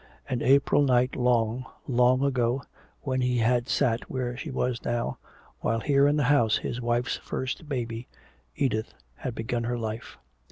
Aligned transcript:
An 0.27 0.41
April 0.41 0.81
night 0.81 1.15
long, 1.15 1.63
long 1.87 2.23
ago, 2.23 2.63
when 3.01 3.21
he 3.21 3.37
had 3.37 3.69
sat 3.69 4.09
where 4.09 4.35
she 4.35 4.49
was 4.49 4.83
now, 4.83 5.19
while 5.59 5.79
here 5.79 6.07
in 6.07 6.15
the 6.15 6.23
house 6.23 6.57
his 6.57 6.81
wife's 6.81 7.17
first 7.17 7.69
baby, 7.69 8.07
Edith, 8.55 8.95
had 9.17 9.35
begun 9.35 9.65
her 9.65 9.77
life.... 9.77 10.17